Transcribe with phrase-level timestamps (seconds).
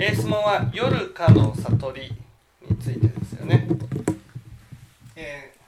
[0.00, 2.12] えー質問は「夜かの悟り」
[2.68, 3.66] についてですよね。
[5.16, 5.58] えー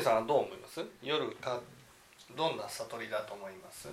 [0.00, 0.84] さんはどう思います？
[1.02, 1.60] 夜か
[2.36, 3.88] どんな悟りだと思います？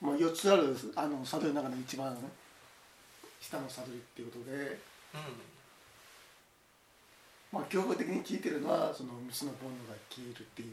[0.00, 2.16] まあ、4つあるあの悟りの中の一番
[3.40, 4.78] 下の悟りっていうことで、う
[7.50, 10.68] まあ、教科的に聞いてるのはその3つの煩悩が消えるっていう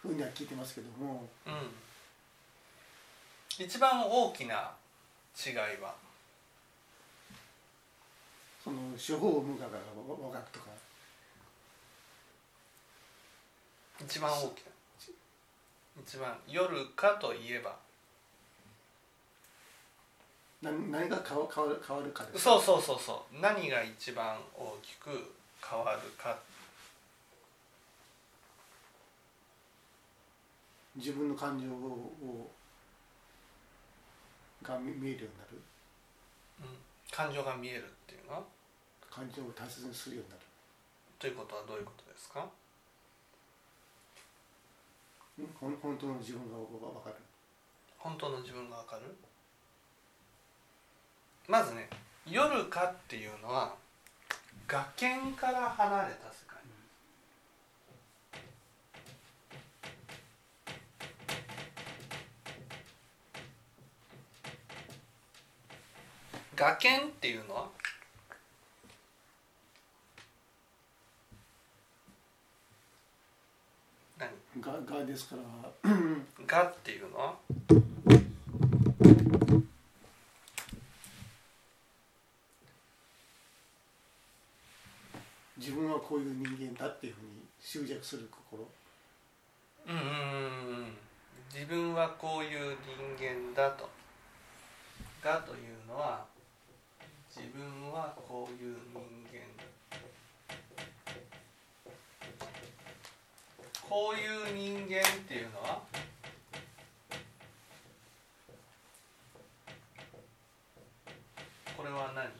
[0.00, 1.14] ふうには聞いてますけども。
[1.14, 1.24] んうん。
[3.58, 4.72] 一番大きな
[5.46, 5.94] 違いは？
[8.62, 9.66] その処方無我が
[9.96, 10.66] 我がとか
[14.04, 14.72] 一番大きな。
[16.04, 17.76] 一番夜かといえば。
[20.62, 23.40] 何何が変わ変わる変わるかですそうそうそうそう。
[23.40, 26.38] 何が一番大きく変わるか。
[30.94, 32.50] 自分の感情を
[34.62, 36.78] が見見えるようになる？
[37.10, 38.34] 感情が見えるっていうの？
[38.34, 38.42] は
[39.10, 40.42] 感情を大切にするようになる。
[41.18, 42.46] ということはどういうことですか？
[45.36, 47.16] 本当の自分がわ分かる。
[47.98, 49.02] 本当の自分がわかる？
[51.48, 51.88] まずね
[52.26, 53.74] 夜かっていうのは
[54.68, 56.58] 崖から離れた世界。
[66.54, 67.68] 崖っていうのは
[74.18, 74.28] 何
[74.62, 75.36] ががですか
[75.82, 75.90] ら。
[76.46, 77.18] がっていうの？
[77.18, 77.34] は
[85.58, 88.64] 自分はこういう人間だっていうふうに執着する心。
[89.88, 90.96] うんうんうんうん。
[91.52, 93.90] 自分はこういう人間だと。
[95.22, 96.24] がというのは
[97.28, 99.21] 自分はこういう人間
[103.92, 105.82] こういう人間っていうのは
[111.76, 112.30] これは何？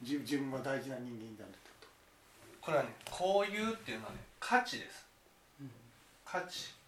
[0.00, 1.58] 自自分は大事な人間であるって
[2.60, 5.08] ここれはねこういうっていうのはね価値です。
[5.58, 5.64] と、
[6.24, 6.80] 価値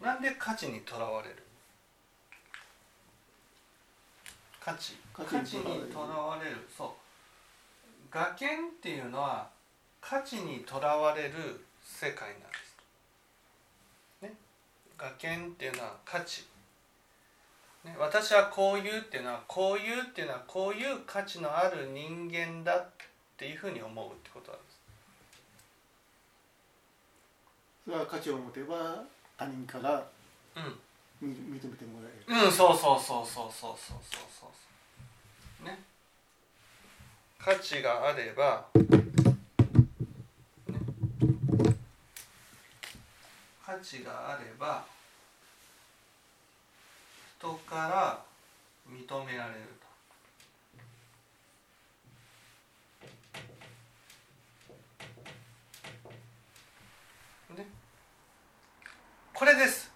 [0.00, 1.36] なんで価値にとらわれる？
[4.60, 4.96] 価値。
[5.12, 6.56] 価価値値にとらわれる。
[6.76, 6.88] そう。
[8.10, 8.48] 崖っ
[8.80, 9.48] ていうのは
[10.00, 12.76] 価値にとらわれる世界なんです。
[14.22, 14.34] ね。
[14.96, 16.46] 崖っていうのは価値。
[17.84, 22.90] ね、私はこういうっていうのはこういうっていうのはこういう価値のある人間だっ
[23.36, 24.78] ていうふうに思うってことなんです。
[27.84, 29.04] それは価値を持てば
[29.38, 30.04] 他人から
[31.22, 34.50] 認めてもらえる、ん、うん、そうそうそうそうそうそうそうそ
[35.62, 35.64] う。
[35.64, 35.78] ね。
[37.38, 38.84] 価値があれば、ね、
[43.64, 44.84] 価値があれば
[47.38, 48.22] 人から
[48.90, 49.60] 認められる
[57.48, 57.54] と。
[57.54, 57.66] ね、
[59.32, 59.88] これです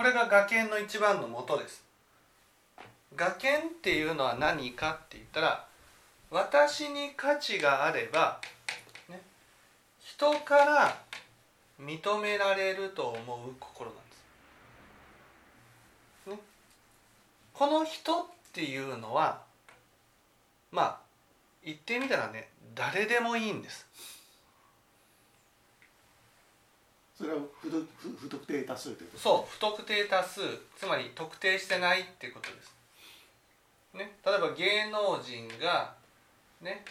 [0.00, 1.84] これこれが崖の一番の元です。
[3.14, 5.66] 崖っていうのは何かって言ったら
[6.30, 8.40] 私に価値があれば、
[9.10, 9.20] ね、
[10.02, 10.96] 人から
[11.78, 14.02] 認められると思う心なんで
[16.24, 16.38] す、ね、
[17.52, 18.24] この人っ
[18.54, 19.42] ていうのは
[20.72, 20.98] まあ
[21.62, 23.86] 言ってみたらね誰でもいいんです。
[27.20, 30.40] それは不不特定多数ということそう不特定多数
[30.74, 32.74] つまり特定してないっていうことです。
[33.92, 35.92] ね、例えば芸能人が、
[36.62, 36.82] ね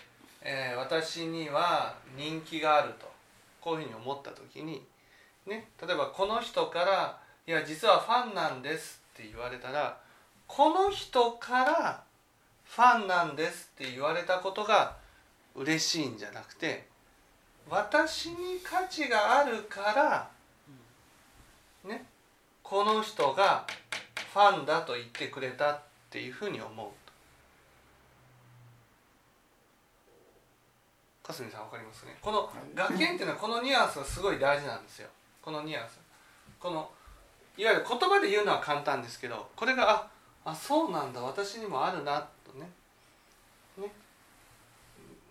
[0.41, 3.11] えー私には人気があると
[3.59, 4.85] こういうふうに思った時に、
[5.47, 9.99] ね、例えばこの人から「いや実はファンなんです」って言われたら
[10.45, 12.03] この人から
[12.65, 14.97] ファンなんですって言われたことが
[15.55, 16.87] 嬉しいんじゃなくて
[17.69, 20.29] 私に価値があるから
[21.89, 22.03] ね
[22.63, 23.65] この人が
[24.33, 26.89] ファンだと言ってくれたっていうふうに思う。
[31.25, 32.17] かすみさんわかりますね。
[32.21, 35.09] この学研っていうのはこのニュアンスがすごい大事なんですよ。
[35.41, 35.99] このニュアンス。
[36.59, 36.89] この
[37.57, 40.07] いわゆる言葉で言うのは簡単ですけどこれがあ
[40.45, 41.21] あそうなんだ。
[41.21, 42.69] 私にもあるなとね。
[43.77, 43.91] ね。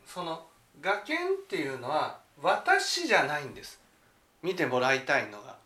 [0.07, 0.45] その
[0.81, 3.81] 学研っていうのは私じゃないんです。
[4.43, 5.57] 見てもらいたいのが。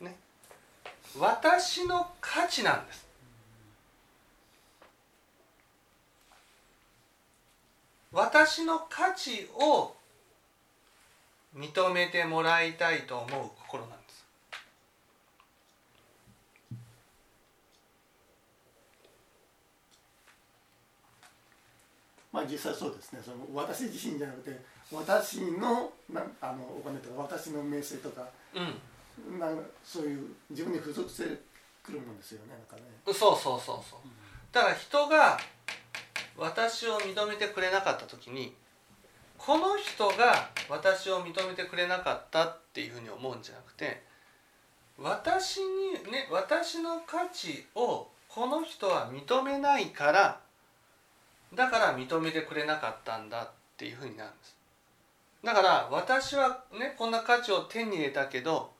[0.00, 0.16] ね。
[1.18, 3.08] 私の価値なんです。
[8.12, 9.94] 私の価値を
[11.56, 14.24] 認めてもらいたいと思う心なんです。
[22.32, 23.20] まあ実際そうですね。
[23.24, 29.38] その私自身じゃなくて私のなあのお金とか私の名声とかうん。
[29.38, 31.24] なんそういう自分に付属して
[31.82, 32.82] くるものですよねなんかね。
[33.06, 34.00] そうそうそうそう。
[34.52, 35.38] だから人が
[36.36, 38.54] 私を認めてくれなかった時に
[39.36, 44.02] この人が私を認めてくれなかったっていうふうに思うんじゃなくて
[44.98, 50.40] 私にね私の価値をこの人は認めないから
[51.54, 54.57] だから認めてくれなかったんだっていうふうになるんです
[55.44, 58.72] だから私はねこんな価値を手に入れたけど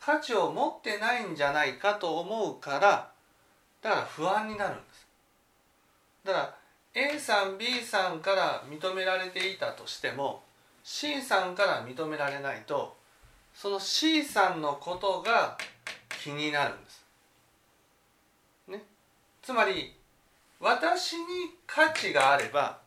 [0.00, 3.10] 価値を持ってないんじゃないかと思うから
[3.82, 5.06] だから不安になるんです
[6.24, 6.54] だから
[6.94, 10.42] A さん B さんから認められていたとしても
[10.84, 12.96] C さんから認められないと
[13.54, 15.56] その C さんのことが
[16.22, 17.04] 気になるんです。
[18.68, 18.82] ね、
[19.42, 19.94] つまり
[20.60, 21.24] 私に
[21.66, 22.78] 価値があれば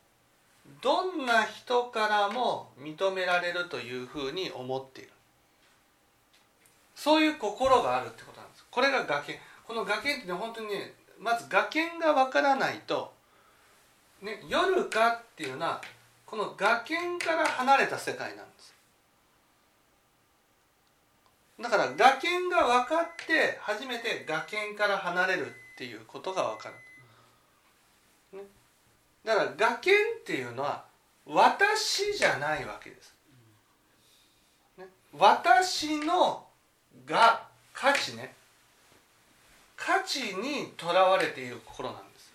[0.82, 5.12] どんな人からも認められるというふうに思っている。
[6.96, 8.66] そういう心があるってことなんです。
[8.70, 9.40] これが崖。
[9.68, 13.14] この崖ってね本当にねまず崖がわからないと
[14.22, 15.82] ね、夜かっていうのは
[16.26, 18.74] この崖から離れた世界なんです。
[21.62, 26.76] だから崖が分かって初めて崖から離れるっていうことが分かる、
[29.26, 30.86] だから崖っていうのは
[31.26, 33.14] 私じゃないわけです、
[34.78, 34.86] ね、
[35.18, 36.46] 私の
[37.06, 38.34] が価値ね。
[39.76, 42.32] 価値にとらわれている心なんです。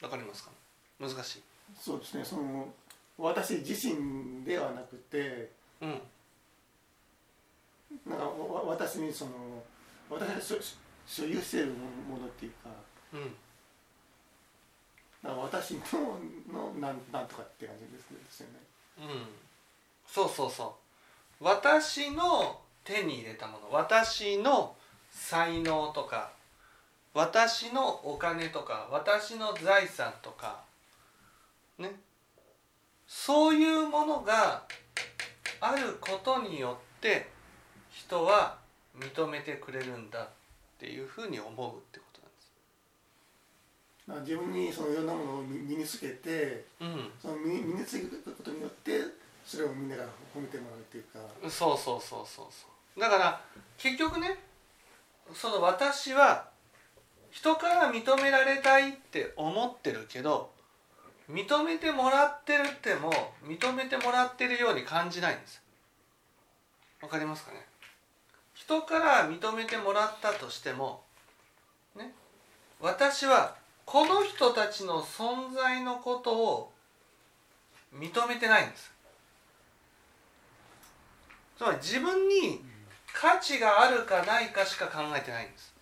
[0.00, 0.50] わかりますか？
[1.00, 1.42] 難しい。
[1.76, 2.24] そうですね。
[2.24, 2.68] その
[3.18, 5.50] 私自身ではなくて
[5.82, 6.00] うん
[8.66, 9.32] 私にその
[10.10, 10.54] 私が所
[11.06, 12.70] 所有しているものっていうか
[13.12, 13.34] うん。
[15.22, 15.80] なんか私の
[16.52, 18.58] のなんなんとかって感じですですよね。
[18.98, 19.26] うん。
[20.06, 20.76] そうそうそ
[21.40, 21.44] う。
[21.44, 24.74] 私の手に入れたもの私の
[25.10, 26.32] 才能とか
[27.14, 30.62] 私のお金とか私の財産とか
[31.78, 31.92] ね。
[33.06, 34.62] そういうものが
[35.60, 37.37] あることによって
[38.08, 38.56] 人は
[38.98, 40.28] 認めてくれるんだっ
[40.80, 42.20] ていうふうに思うってこと
[44.08, 46.96] だから自分にそのいろんなものを身身につけてなん。
[46.96, 47.22] です。
[47.22, 48.92] その身につけることによって
[49.44, 51.18] それをみんなが褒めてもらうっていうか。
[51.42, 53.00] うん、そうそうそうそうそう。
[53.00, 53.40] だから
[53.76, 54.38] 結局ね
[55.34, 56.48] その私は
[57.30, 60.50] 人から認められたいって思ってるけど
[61.30, 63.12] 認めてもらってるっても
[63.44, 65.60] 認めてもらってるように感じないんです。
[67.02, 67.67] わかりますかね？
[68.68, 71.00] 人から認めてもらったとしても
[71.96, 72.12] ね
[72.80, 73.54] 私は
[73.86, 76.72] この人たちの存在のことを
[77.94, 78.92] 認めてないんです。
[81.56, 82.62] つまり自分に
[83.14, 85.74] 価値があるかないかしか考えてないんです。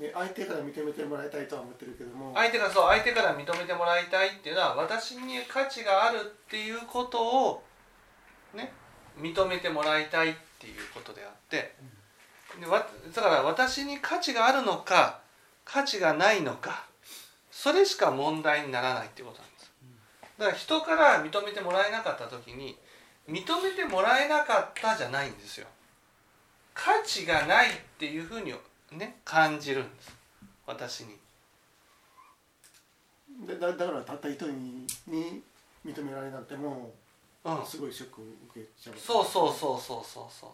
[0.00, 2.32] で相手から認めてもらいたいとは思ってるけども。
[2.34, 7.62] 相手がそう相手から認めてもらいたいっていうのは私に価値があるっていうことを
[8.52, 8.72] ね
[9.20, 11.74] 認めてもらいたいっていうことであって
[12.60, 15.20] でわだから私に価値があるのか
[15.64, 16.86] 価値がないのか
[17.50, 19.72] それしか問題にならないっていうことなんです。
[20.38, 22.78] だから人から認めてもらえなかった時に
[23.28, 25.66] 認めてもらえなかったじゃないんですよ。
[26.72, 28.54] 価値がないっていうふうに
[28.92, 30.16] ね感じるんです。
[30.66, 31.16] 私に。
[33.46, 35.42] でだだからたった一人にに
[35.84, 36.94] 認められなくても
[37.56, 38.96] うんすごいショックを受けちゃう。
[38.96, 40.04] そうそうそうそう。
[40.04, 40.50] そうそうそう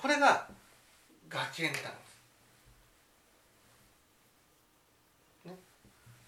[0.00, 0.48] これが
[1.28, 1.88] 学園なんで
[5.44, 5.56] す、ね、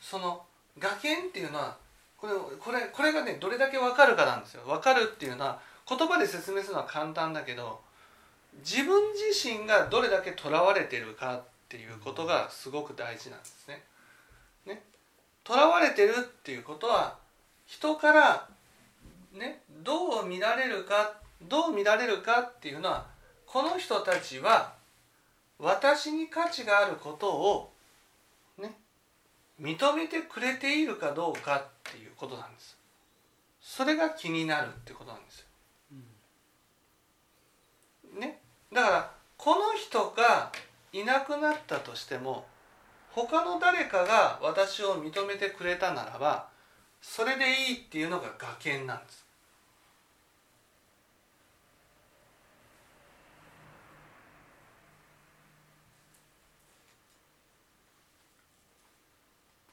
[0.01, 0.45] その
[0.79, 1.77] 学園っていうのは
[2.17, 4.63] これこれこれがねどれだけ分かるかなんですよ。
[4.65, 7.81] 分かるっていうのは言葉で説明するのは簡単だけど
[8.61, 13.83] 自分自身がどれだけとらわれてるかっていうことがすごく大事なんですね。
[14.67, 14.83] ね。
[15.43, 17.19] とらわれてるっていうことは
[17.67, 18.49] 人から
[19.33, 23.07] ねどう見られるかどう見られるかっていうのは
[23.47, 24.75] この人たちは
[25.59, 27.73] 私に価値があることを
[28.59, 28.73] ね
[29.61, 32.77] 認めてくれているかどうかっていうことなんです。
[33.61, 35.47] それが気になるってことなんです。
[38.15, 38.39] よね
[38.73, 40.53] だからこの人が
[40.93, 42.47] いなくなったとしても
[43.11, 46.49] 他の誰かが私を認めてくれたならば
[47.07, 49.25] それでいいっていうのが学研なんです。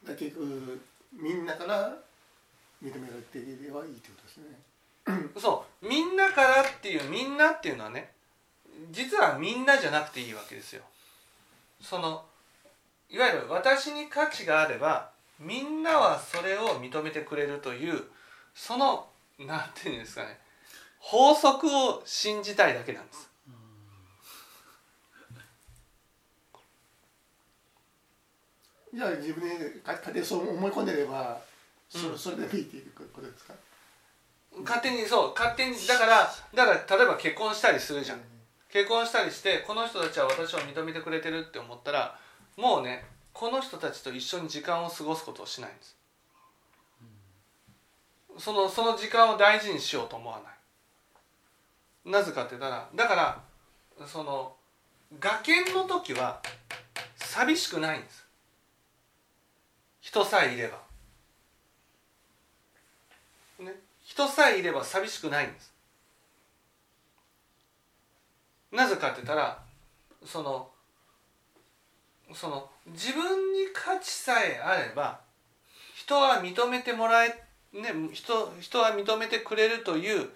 [0.05, 0.81] だ結局
[1.13, 1.97] みんなから
[2.83, 5.31] 認められていればいいってことですね。
[5.39, 8.11] そうみんなからっていうみんなっていうのはね
[8.91, 10.83] 実はみんなじゃなくていいわけですよ。
[11.81, 12.23] その
[13.09, 15.10] いわゆる私に価値があれば
[15.41, 18.03] みんなはそれを認めてくれるという
[18.53, 19.07] その
[19.39, 20.37] なんていうんですかね
[20.99, 23.27] 法則を信じたいだけなんです。
[28.93, 31.39] じゃあ自分でか家庭そう思い込んでれば
[31.89, 32.17] そ,、うん。
[32.17, 33.53] それでもいいっていうことですか？
[34.63, 38.21] 勝手にそう勝手にだからだから例えば結婚したりするじゃん。
[38.69, 42.17] 結婚したりしてこの人たちは私を認めてくれてるって思ったら
[42.57, 45.97] もうねこの人たちと一緒に時間を過ごすことをしないんです。
[48.37, 52.11] そのその時間を大事にしようと思わない。
[52.11, 53.41] なぜかって言ったらだから
[54.07, 54.55] その
[55.19, 56.41] 学研の時は
[57.15, 58.25] 寂しくないんです。
[60.01, 60.79] 人さえいれば。
[63.59, 63.75] ね。
[64.03, 65.71] 人さえいれば寂しくないんです。
[68.71, 69.61] なぜかって言ったら
[70.25, 70.69] その
[72.33, 75.19] その自分に価値さえあれば
[75.95, 80.29] 人は認めてもらえね人人は認めてくれるという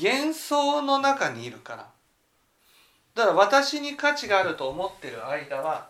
[0.00, 1.88] 幻想の中にいるから。
[3.18, 5.88] だから私に価値があると思ってる間は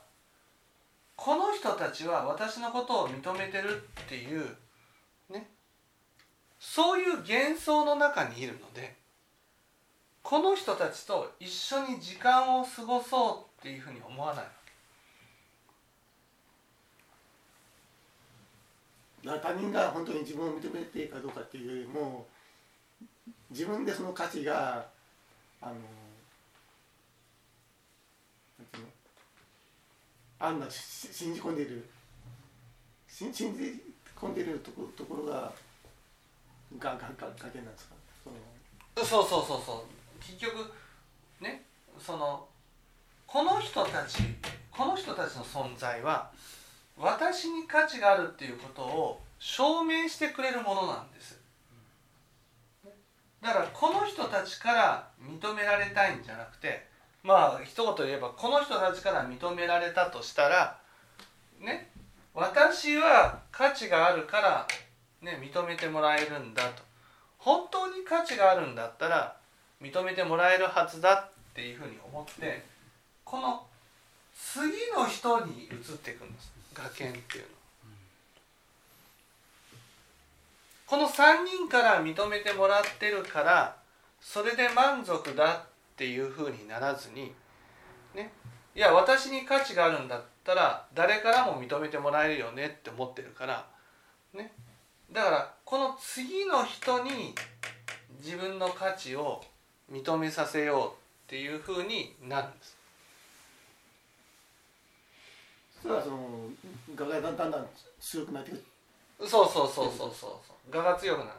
[1.14, 4.46] この人たちは私のことを認めてるっていう
[5.28, 5.46] ね
[6.58, 8.94] そういう幻想の中にいるので
[10.22, 14.52] この人たちと一緒に時間を過ごそうっていうふうに思わないわだから
[19.24, 22.26] 他人が本当に自分を認めているかどうかっていうよりも
[23.50, 24.86] 自分でその価値が
[25.60, 25.80] あのなん
[28.70, 28.88] ていうの
[30.38, 31.88] あんなし信じ込んでいる
[33.08, 35.52] 信じ込んでいるところところが
[36.78, 37.94] ががががけなんですか？
[38.24, 39.84] そのそうそうそうそう。
[40.20, 40.72] 結局
[41.40, 41.62] ね
[41.98, 42.46] その
[43.26, 44.18] この人たち
[44.70, 46.30] この人たちの存在は
[47.00, 51.38] 私に価値があるっていうことを証明してくれるものなんです。
[53.40, 56.84] だからこの人たちから認められたいんじゃなくて
[57.22, 60.76] まあ一言言えばこの人たちから認められたとしたら
[61.60, 61.88] ね
[62.34, 64.66] 私は価値があるから、
[65.22, 66.82] ね、認めてもらえるんだと。
[67.38, 69.36] 本当に価値があるんだったら
[69.80, 72.64] 認めてもらえるはずだっていうふうに思って
[73.24, 73.62] この
[74.34, 76.57] 次の人に移っていくんです。
[76.82, 77.48] 学研っていうの。
[80.86, 83.76] この3人から認めてもらってるから
[84.22, 85.60] それで満足だっ
[85.96, 87.34] ていうふうにならずに
[88.14, 88.32] ね
[88.74, 93.66] いや私に価値があるんだったら誰からも認めてもらえるよねって思ってるから
[94.32, 94.50] ね
[95.12, 97.34] だからこの次の人に
[98.24, 99.42] 自分の価値を
[99.92, 100.92] 認めさせようっ
[101.26, 102.77] ていうふうになるんです。
[105.82, 106.48] それはその
[106.94, 107.66] ががだんだん
[108.00, 108.64] 強くなってくる。
[109.28, 110.10] そうそうそうそうそう。
[110.14, 111.30] そう我が強くなる。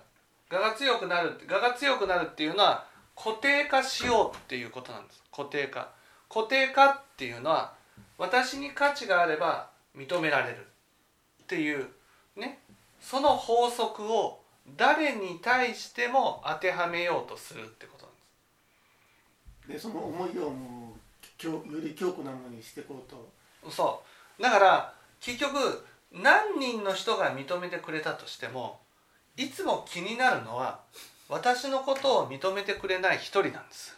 [0.51, 5.23] 我が強くなる我が強くなるっていうのは固定化しようっていうことなんです。
[5.31, 5.89] 固定化。
[6.29, 7.73] 固定化っていうのは
[8.17, 10.67] 私に価値があれば認められる
[11.43, 11.87] っていう
[12.35, 12.59] ね。
[13.01, 14.41] その法則を
[14.77, 18.11] 誰に対しても当てはめようとするってことな
[19.73, 19.87] んです。
[19.87, 20.99] でその思いをもう
[21.37, 23.29] 強より強固なものにしていこうと。
[23.71, 28.79] そうだから結局何人の人が認めてくれたとしても
[29.37, 30.79] いつも気になるのは
[31.27, 33.95] 私のことを認めてくれない一人なんです。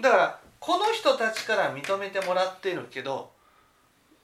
[0.00, 3.30] だからこの人たちから認めてもらってるけど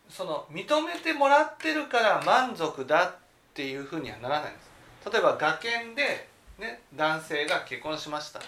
[0.08, 3.14] その認めてもらってるから満足だっ
[3.54, 5.10] ていうふうにはならないんです。
[5.12, 6.28] 例えば学研で、
[6.58, 8.40] ね、男性が結婚しました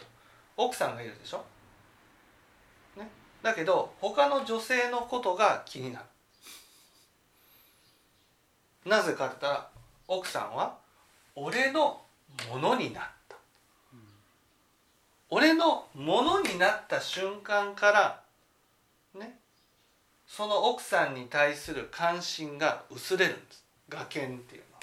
[0.57, 1.45] 奥さんがいるでしょ、
[2.97, 3.09] ね、
[3.43, 6.05] だけど他の女性のことが気になる。
[8.85, 9.69] なぜかって言ったら
[10.09, 10.77] 奥さんは
[11.37, 12.01] 俺の
[12.51, 13.37] ものになった。
[15.29, 18.21] 俺のものになった瞬間から
[19.15, 19.39] ね
[20.27, 23.65] その奥さんに対する関心が薄れるんです。
[23.93, 24.81] 我見っていうのは。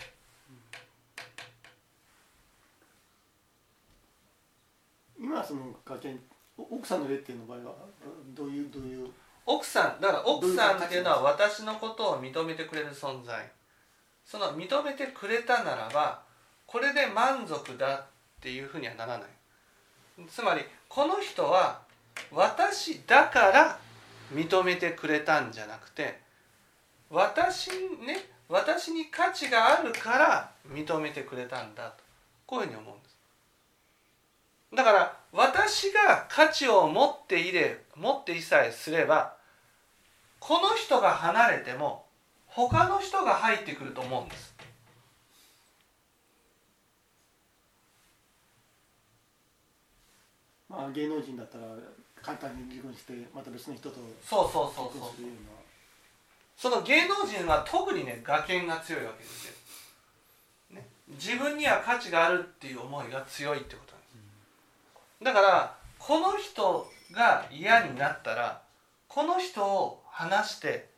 [5.27, 6.19] 今その学研
[6.57, 7.75] 奥さんの例っていうの場合は
[8.33, 9.09] どういうどういう？
[9.45, 13.51] 奥さんだから奥さんっていうのは私のことを認めてくれる存在
[14.25, 16.21] その認めてくれたならば
[16.65, 18.05] これで満足だっ
[18.41, 19.27] ていうふうにはならない。
[20.29, 21.81] つまりこの人は
[22.31, 23.79] 私だから
[24.33, 26.19] 認めてくれたんじゃなくて
[27.09, 27.69] 私
[28.05, 32.03] ね私に価値があるから認めてくれたんだと
[32.45, 33.06] こういうふうに思うんです
[34.73, 39.35] だから私が価値を持っていれ持っていさえすれば
[40.39, 42.05] この人が離れても
[42.47, 44.55] 他の人が入ってくると思うんです。
[50.69, 51.63] まあ芸能人だったら
[52.21, 55.09] 簡単に離婚してまた別の人とそうそうそうそう。
[56.57, 59.53] その芸能人は特にね我見が強いわけですよ、
[60.71, 63.96] ね、自分には価値があるっていう思いが強いってこと
[65.21, 68.61] だからこの人が嫌になったら
[69.07, 70.89] この人を話して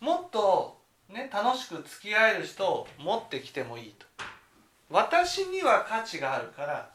[0.00, 4.06] もっとね楽しく付き合える人を持ってきてもいいと。
[4.90, 6.90] 私には価値があるから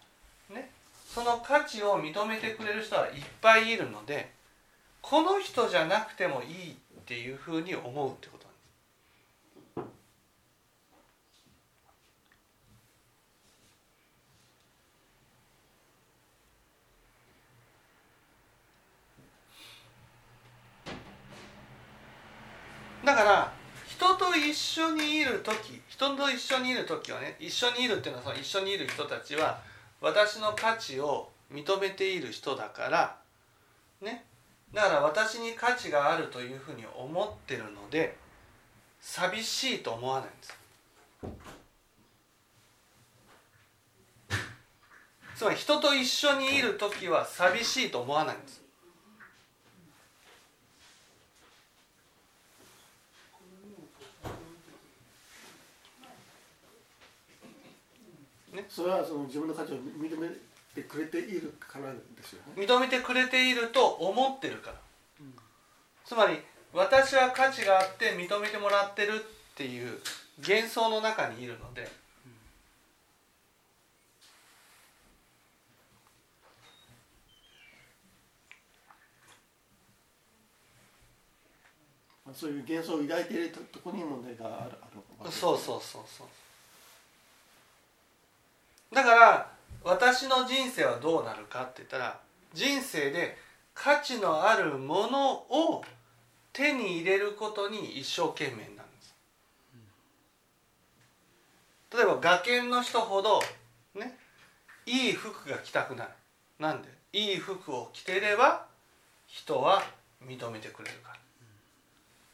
[0.49, 0.69] ね
[1.07, 4.31] その価値を認めてくれる人はいっぱいいるので
[5.01, 8.42] この人じゃなくてもいいっていうふうに思うってこと。
[23.03, 23.53] だから
[23.87, 29.59] 人と一緒にいる時人と一緒にいる時はね一緒にいるっていうのはその一緒にいる人たちは
[30.01, 33.15] 私の価値を認めている人だから
[34.01, 34.25] ね。
[34.73, 38.17] だから私に価値があるというふうに思ってるので
[38.99, 40.59] 寂しいと思わないんです。
[45.35, 48.62] つまり人と一緒にいる時は寂しいと思わないんです。
[58.73, 60.27] それはその自分の価値を認め
[60.73, 62.65] てくれているからですよね。
[62.65, 64.77] 認めてくれていると思ってるから、
[66.03, 66.39] つまり
[66.73, 69.99] 私は価値があって認めてもらってるっていう
[70.41, 71.87] 幻想の中にいるので、
[82.25, 84.71] まあそういう幻想を抱いているとところに問題がある
[85.21, 86.27] あるそうそうそうそう
[88.93, 89.51] だから
[89.83, 92.19] 私の人生はどうなるかって言ったら
[92.53, 93.37] 人生で
[93.73, 95.83] 価値のあるものを
[96.53, 99.15] 手に入れることに一生懸命なんです。
[101.95, 103.41] 例えば学研の人ほど
[103.95, 104.15] ね
[104.85, 106.11] いい服が着たくなる。
[106.59, 106.89] なんで？
[107.13, 108.65] いい服を着てれば
[109.27, 109.83] 人は
[110.23, 111.19] 認めてくれるから。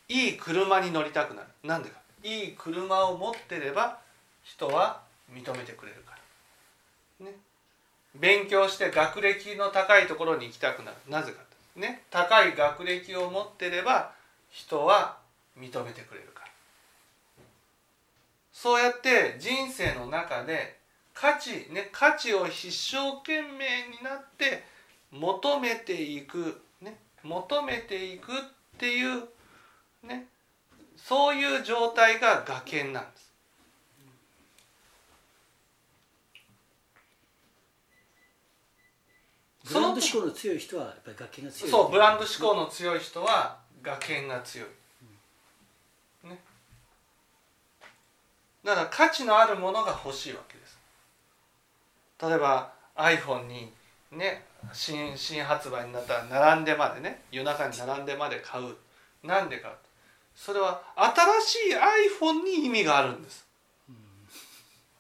[0.10, 1.48] いい車に乗りたくなる。
[1.64, 2.00] なんでか？
[2.24, 4.00] いい車を持ってれば
[4.44, 6.19] 人は認めてくれるから。
[7.20, 7.36] ね。
[8.16, 10.98] 勉強して学歴の高いところに行きたくなる。
[11.08, 11.40] なぜか
[11.76, 12.04] ね。
[12.10, 14.12] 高い学歴を持ってれば
[14.50, 15.18] 人は
[15.58, 16.48] 認めてくれるから。
[18.52, 20.78] そうやって人生の中で
[21.14, 24.64] 価値ね価値を一生懸命になって
[25.12, 26.62] 求めていく。
[26.82, 26.98] ね。
[27.24, 28.36] 求めていくっ
[28.78, 29.24] ていう
[30.04, 30.26] ね。
[30.98, 33.19] そういう状態が我見なんです。
[39.70, 41.72] ブランド志向の強い人はやっぱり楽器が強い。
[41.72, 44.68] そうブランド志向の強い人は我見が強い、
[46.28, 46.40] ね、
[48.64, 50.78] だから価値のあるものが欲しいわけです。
[52.22, 53.72] 例えば iPhone に
[54.12, 58.76] ね新新発売になったら並んでまでね夜中に並んでまで買う。
[59.24, 59.74] なんでか。
[60.36, 63.46] それは新しい iPhone に意味があるんです。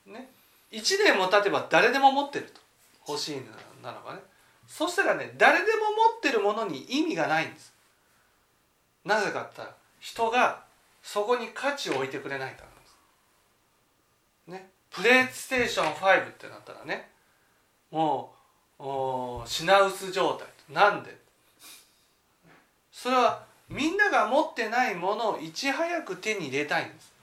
[0.06, 0.30] ね、
[0.72, 2.60] 1年も経てば誰でも持ってると。
[3.08, 3.36] 欲しい
[3.82, 4.20] ならばね
[4.70, 5.80] そしたらね誰でも
[6.14, 7.74] 持ってるものに意味がないんです。
[9.04, 10.64] なぜかって言ったら人が
[11.02, 12.68] そこに価値を置いてくれないから
[14.54, 14.62] です。
[14.62, 17.10] ね、プレイステーション5ってなったらね
[17.92, 18.34] も
[18.80, 18.84] う
[19.46, 20.48] 品薄状態。
[20.70, 21.18] なんで？
[22.92, 27.14] それはみんなが持ってないものをいち早く手に入れたいんです。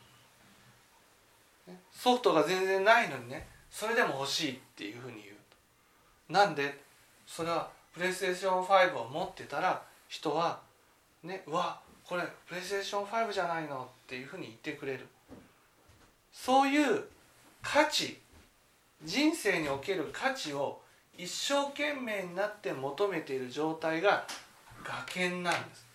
[1.92, 6.84] ソフトが全然ないのにねそれでも欲しいっていうふうに言うなんで？
[7.26, 10.60] それはプレイステーション5を持ってたら人は
[11.22, 15.06] ねうわこれプレイステーション5じゃないのっていうふうに言ってくれる
[16.32, 17.04] そういう
[17.62, 18.18] 価値
[19.04, 20.80] 人生における価値を
[21.18, 24.26] 一生懸命になって求めている状態が
[24.84, 25.86] 崖なんです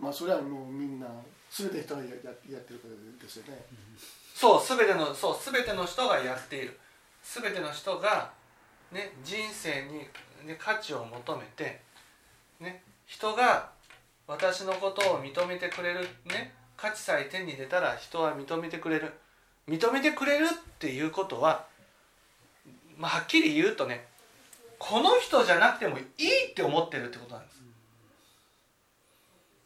[0.00, 1.06] まあそれはもうみんな
[1.50, 2.08] 全ての人がやや
[2.52, 3.60] やってることですよね。
[4.40, 6.80] そう全てのそう全ての人がやっている。
[7.22, 8.30] 全ての人が、
[8.90, 9.98] ね、人生に、
[10.48, 11.82] ね、価値を求めて、
[12.58, 13.68] ね、人が
[14.26, 19.12] 私のことを認めてくれる、ね、価値さえ手に入れたら人は認めてくれる。
[19.68, 20.48] 認めてくれるっ
[20.78, 21.66] ていうことは、
[22.96, 24.06] まあ、はっきり言うとね
[24.78, 27.60] この人じゃなくてもいいって思ってるってことなんです。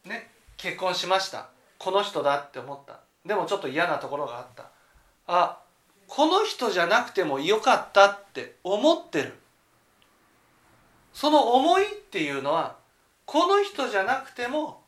[0.09, 1.51] ね結婚しました。
[1.79, 2.99] この人だって思った。
[3.25, 4.69] でもちょっと嫌なところがあった。
[5.27, 5.59] あ
[6.07, 9.35] この人じゃなくてもよかったって思ってる。
[11.13, 12.77] その思いっていうのは
[13.25, 14.83] この人じゃなくても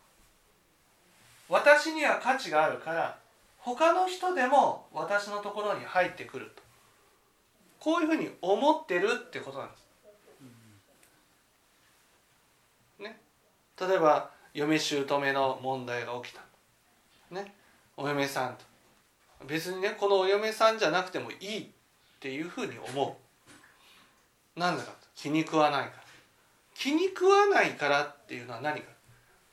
[1.48, 3.18] 私には価値があるから
[3.58, 6.62] 他の人でも私のところに入ってくると。
[7.80, 9.86] こういうふうに思ってるってことなんです。
[13.02, 13.20] ね、
[13.80, 16.40] 例えば嫁姑の問題が起きた。
[17.30, 17.54] ね。
[17.96, 18.64] お嫁さんと。
[19.46, 21.66] 別にねこのお嫁さんじゃなくてもいいっ
[22.20, 23.18] ていうふうに思
[24.56, 24.60] う。
[24.60, 26.02] なぜかと気に食わないから。
[26.74, 28.86] 気に食わないからっていうのは何か。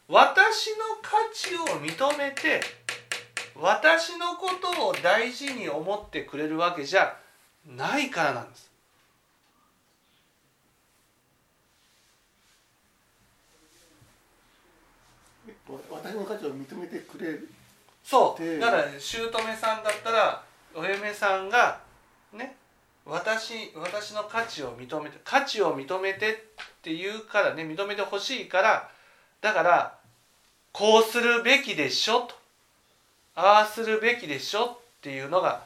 [0.08, 2.62] 私の価値を認めて
[3.56, 7.16] 私のことを大事に思ってくれるわけじゃ
[7.66, 8.72] ないからなんです。
[15.90, 17.50] 私の価値を認めてくれる。
[18.04, 18.60] そう。
[18.60, 20.44] だから姑さんだったら
[20.76, 21.80] お嫁さんが
[22.34, 22.56] ね
[23.06, 26.36] 私私の価値を認めて価値を認めてっ
[26.82, 28.90] て言うからね認めてほしいから
[29.42, 29.98] だから
[30.72, 32.36] こうするべきでしょと。
[33.36, 35.64] ああするべきでしょっていうのが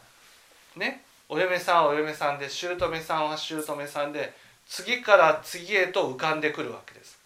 [0.76, 4.34] ねお嫁さんはお嫁さんで姑さんは姑さんで
[4.66, 7.18] 次から次へと浮かんでくるわけです。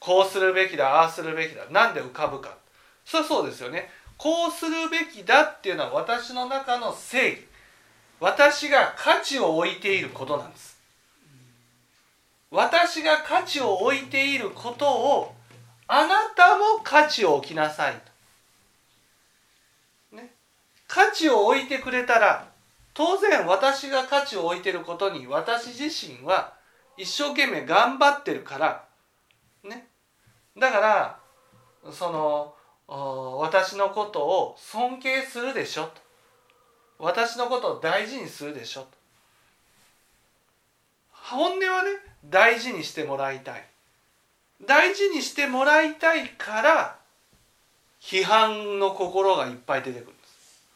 [0.00, 1.64] こうするべきだああするべきだ。
[1.70, 2.56] なんで浮かぶか
[3.04, 3.90] それはそうですよね。
[4.16, 7.46] こうするべきだっていうのは私の中の正義。
[8.20, 10.80] 私が価値を置いていることなんです。
[12.50, 15.34] 私が価値を置いていることを
[15.88, 18.00] あなたも価値を置きなさい
[20.10, 20.32] と、ね、
[20.86, 22.48] 価値を置いてくれたら
[22.94, 26.54] 当然私が価値を置いていることに私自身は
[26.96, 28.84] 一生懸命頑張ってるから。
[29.64, 29.88] ね。
[30.56, 31.18] だから
[31.92, 32.54] その
[32.86, 35.90] 私のことを尊敬するでしょと。
[36.98, 38.88] 私のことを大事にするでしょと。
[41.10, 41.90] 本音はね
[42.24, 43.64] 大事にしてもらいたい。
[44.66, 46.96] 大事にしてもらいたいから
[48.00, 50.66] 批判の心がいっぱい出てくるんです。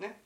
[0.00, 0.20] ね。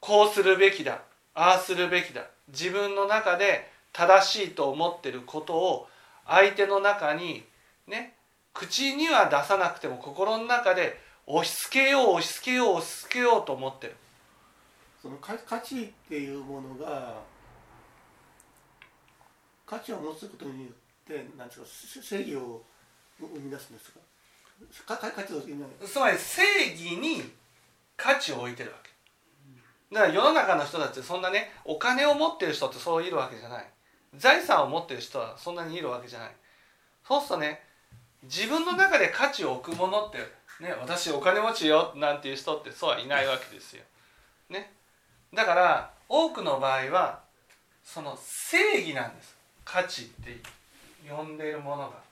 [0.00, 1.00] こうするべきだ。
[1.34, 2.22] ああするべきだ。
[2.48, 5.88] 自分の中で正しいと思ってることを
[6.26, 7.44] 相手の中に
[7.86, 8.14] ね
[8.52, 13.96] 口には出さなくても心の中で押し付けよう押し付けよう押し付けようと思ってる。
[15.00, 17.14] その価値っていうものが
[19.64, 20.72] 価値を持つことによっ
[21.06, 21.66] て何ですか
[22.02, 22.62] 正義を
[23.18, 23.92] 生み出すんです
[24.84, 24.96] か？
[24.96, 25.40] 価値を
[25.86, 27.22] つまり正義に
[27.96, 28.90] 価値を置いてるわけ。
[29.94, 33.66] だから世の中の人たちそんなねお金を持ってる人ってそういるわけじゃない
[34.18, 36.30] 財産を持ってる人はそんなにいるわけじゃない
[37.06, 37.60] そうするとね
[38.24, 40.18] 自分の中で価値を置くものって
[40.62, 43.82] ね私お金持ちよなんていう人ってそうはいないわけですよ。
[44.48, 44.72] ね、
[45.34, 47.20] だから多くの場合は
[47.84, 50.38] その正義なんです価値って
[51.08, 52.05] 呼んでいるものが。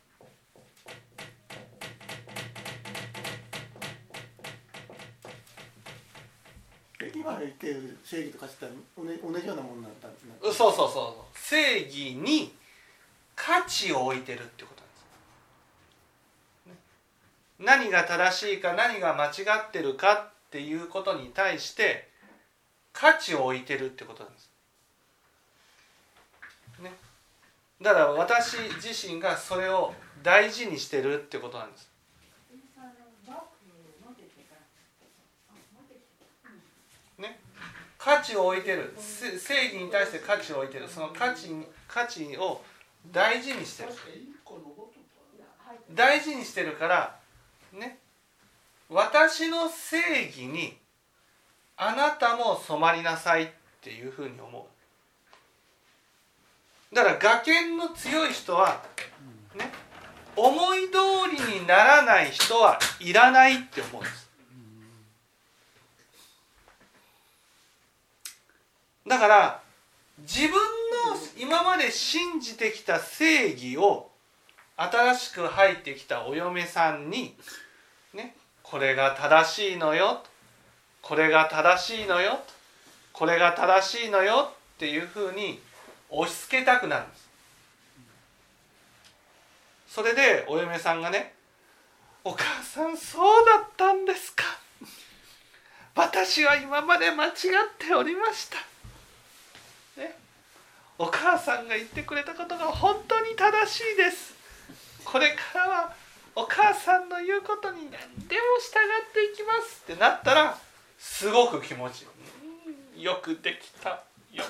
[7.15, 10.09] 今言ってる正義と価値って同じ同じようなもんなんだ。
[10.43, 11.39] そうそうそうそう。
[11.39, 12.55] 正義に
[13.37, 14.97] 価値を置いてるってことなんで
[16.67, 16.75] す、ね、
[17.59, 19.31] 何が正しいか何が間違
[19.69, 22.09] ってるかっていうことに対して
[22.93, 24.51] 価値を置いてるってことなんです、
[26.81, 26.93] ね、
[27.83, 31.94] だから私自身がそれを大事にしてるってことなんです。
[38.05, 38.95] 価値を置いてる。
[38.99, 40.87] 正義に対して価値を置いてる。
[40.87, 41.49] その価値
[41.89, 42.61] 価値を
[43.11, 43.89] 大事にしてる。
[45.95, 47.17] 大事にしてるから
[47.73, 47.99] ね。
[48.91, 50.77] 私の正義に
[51.79, 53.49] あなたも染まりなさいっ
[53.81, 54.69] ていうふうに思
[56.93, 56.95] う。
[56.95, 58.85] だから我見の強い人は
[59.55, 59.73] ね。
[60.37, 60.99] 思い通
[61.55, 64.24] りにならない人はいらないって思うんです
[69.07, 69.63] だから
[70.19, 70.59] 自分の
[71.39, 74.11] 今まで信じてきた正義を
[74.77, 77.35] 新しく入ってきたお嫁さんに
[78.13, 80.23] ねこれが正しいのよ
[81.03, 82.39] これが正しいのよ
[83.13, 85.61] これが正しいのよっていうふうに
[86.11, 87.25] 押し付けたくなるんです。
[89.89, 91.35] それでお嫁さんがね
[92.25, 94.45] 「お母さんそうだったんですか。
[95.95, 97.33] 私は今まで間違っ
[97.79, 98.59] ておりました」、
[100.99, 104.35] お母さんが言ってくれたことが本当に正しいです。
[105.05, 105.93] これからは
[106.37, 107.91] お母さんの言うことに何
[108.29, 108.79] でも従
[109.09, 110.59] っていきますってなったら
[110.99, 112.07] すごく気持ち
[112.97, 113.03] いい。
[113.05, 114.03] よくできた。
[114.33, 114.49] 嫁。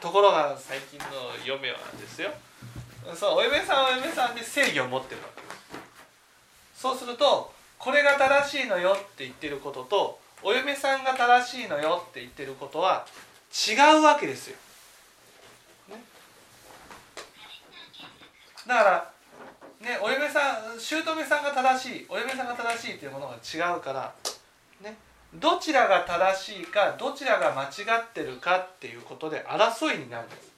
[0.00, 1.04] ところが最近の
[1.44, 2.30] 嫁はですよ。
[3.14, 5.48] そうお嫁さんはお嫁さんで正義を持ってるわけで
[6.74, 13.06] すそうするとこれが正しいのよって言ってることとお嫁さんが正しいのよって言ってることは
[13.56, 14.56] 違うわけですよ。
[15.88, 16.02] ね、
[18.66, 19.12] だから
[19.80, 24.14] ねお嫁さん姑さんが正しいお嫁さんが正しいっていうものが違うから
[24.82, 24.96] ね
[25.34, 30.52] どちらが正しいかどちらが間違ってるかっていうことで争いになるんです。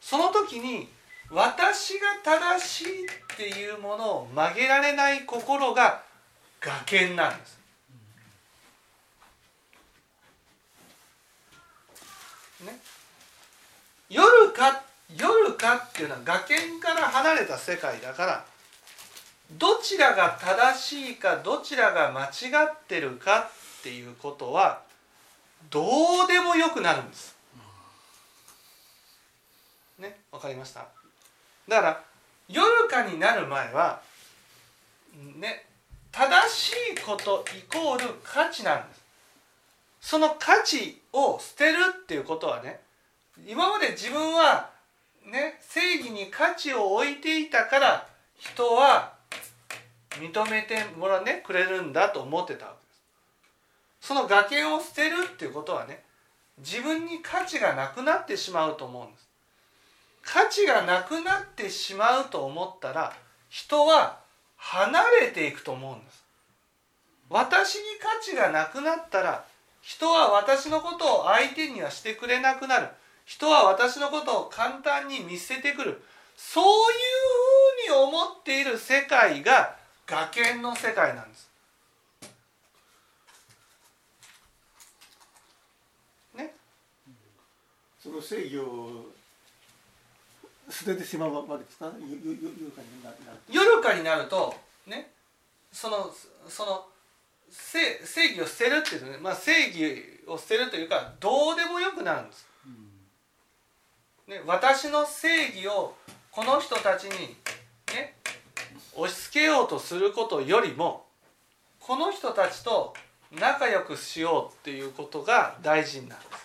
[0.00, 0.88] その時に
[1.30, 6.02] 私が正しいっていうものを曲げられない心が
[6.60, 7.58] 崖なんです。
[12.64, 12.76] ね、
[14.08, 14.82] 夜か
[15.16, 18.44] 夜かっていうのは崖から離れた世界だから
[19.52, 24.82] どちらが正しいかどちらが間違ってるかっていうことは
[25.70, 25.80] ど
[26.24, 27.36] うでもよくなるんです。
[29.98, 30.86] ねわかりました？
[31.66, 32.04] だから
[32.48, 34.00] 夜かになる前は
[35.36, 35.64] ね
[36.12, 39.02] 正しいことイコール価値なんです
[40.00, 42.80] その価値を捨てるっていうことはね
[43.46, 44.70] 今まで自分は
[45.30, 49.12] ね正義に価値を置いていたから人は
[50.10, 52.92] 認めてもらねくれるんだと思ってたわけで
[54.02, 54.08] す。
[54.08, 56.02] その崖を捨てるっていうことはね
[56.58, 59.28] 自分に価値がなくなってしまうと思うんです。
[60.22, 63.14] 価値がなくなってしまうと思ったら
[63.48, 64.18] 人は
[64.56, 66.24] 離れていくと思うんです。
[67.30, 69.44] 私に価値がなくなったら
[69.80, 72.88] 人は私のことを相手にはしてくれなくなる。
[73.28, 76.02] 人は私のことを簡単に見捨ててくる。
[76.34, 76.98] そういう
[77.90, 81.50] ふうに思っている世界が崖の世界なんです。
[86.34, 86.54] ね？
[88.02, 89.04] その正義を
[90.70, 91.92] 捨ててしまうわけですか？
[93.50, 94.54] 夜かになると
[94.86, 95.10] ね？
[95.70, 96.10] その
[96.48, 96.86] その
[97.50, 102.47] 正正義を捨てるっていうね、まあ、正義を捨てるというかどうでもよくなるんです、
[104.28, 105.94] ね、私の正義を
[106.30, 107.10] この人たちに
[107.94, 108.14] ね
[108.94, 111.06] 押し付けようとすることよりも
[111.80, 112.92] この人たちと
[113.32, 116.36] 仲良くしようっていうことが大事になるんで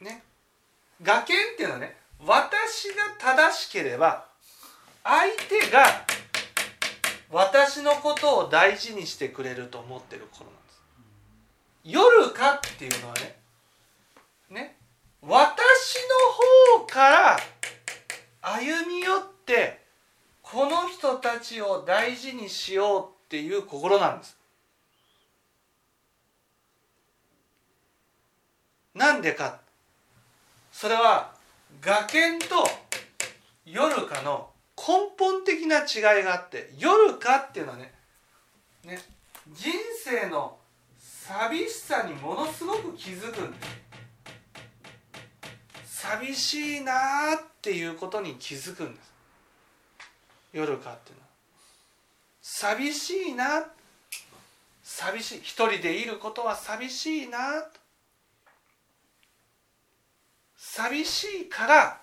[0.00, 0.04] す。
[0.04, 0.22] ね
[1.06, 4.24] 我見っていうのはね私が正しければ
[5.04, 5.84] 相手が
[7.30, 10.82] 私のことを大事にしてくれると思ってる頃なんです。
[11.84, 13.41] 夜かっていうのはね
[14.52, 14.76] ね。
[15.20, 15.98] 私
[16.76, 17.36] の方から
[18.40, 19.80] 歩み寄って
[20.42, 24.36] この人たちを大事にしようっていう心なんです。
[28.94, 29.60] なんでか。
[30.72, 31.32] それは
[31.86, 32.68] 我見と
[33.64, 37.92] 夜かの根本的な違いがあって夜かっていうのはね
[38.84, 38.98] ね
[39.54, 39.70] 人
[40.02, 40.56] 生の
[40.98, 43.81] 寂しさにものすごく気づくんです。
[46.02, 49.12] 寂しいなーっていうことに気づくんです。
[50.52, 51.28] 夜かっていうのは。
[52.42, 53.68] 寂しいな。
[54.82, 55.38] 寂しい。
[55.42, 57.38] 一人でいることは寂しいな
[60.56, 62.00] 寂しいから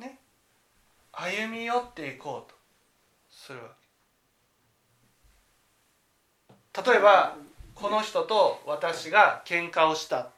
[0.00, 0.18] ね。
[1.12, 2.56] 歩み寄っていこうと。
[3.30, 3.68] するわ
[6.82, 6.90] け。
[6.90, 7.36] 例えば
[7.76, 10.33] この人と私が喧嘩をした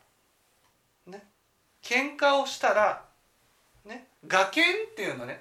[1.88, 3.02] 喧嘩をしたら
[3.84, 5.40] ね我見っていうのね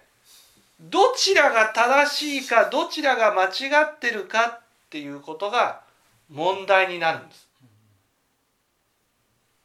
[0.79, 4.60] どちらが正しいかどちらが間違ってるかっ
[4.91, 5.81] ていうことが
[6.29, 7.47] 問題になるんです。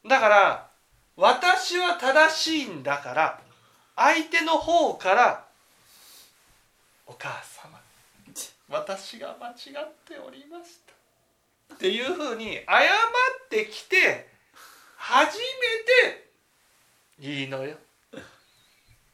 [0.08, 0.66] だから
[1.16, 3.40] 私は正しいんだから
[3.96, 5.44] 相手の方から
[7.06, 7.78] 「お母様
[8.68, 9.52] 私が間違
[9.84, 10.94] っておりました」
[11.74, 14.30] っていうふうに謝ってきて
[14.96, 15.44] 初め
[16.12, 16.29] て
[17.20, 17.76] 「いいのよ。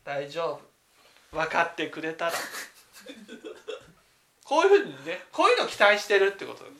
[0.05, 0.61] 大丈
[1.33, 1.37] 夫。
[1.37, 2.33] 分かってくれたら」
[4.45, 6.75] こういうふうにねこういうの期待してるってことです。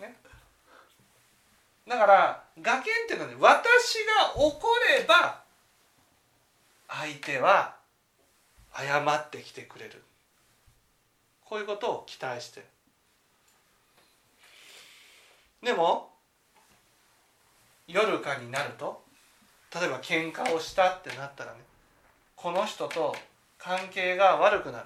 [0.00, 0.16] ね、
[1.88, 5.42] だから崖っていうのはね私が怒れば
[6.86, 7.76] 相手は
[8.72, 10.04] 謝ってきてくれる。
[11.44, 12.66] こういうことを期待してる。
[15.62, 16.12] でも
[17.88, 19.07] 夜かになると
[19.74, 21.58] 例えば喧嘩をしたってなったらね
[22.36, 23.14] この人と
[23.58, 24.84] 関係が悪くなる。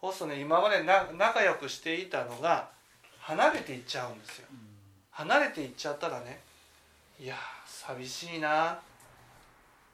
[0.00, 2.68] そうするとね今までな仲良くしていたのが
[3.20, 4.48] 離れていっちゃうんですよ。
[5.12, 6.40] 離れていっちゃったらね
[7.20, 8.78] いや寂しいな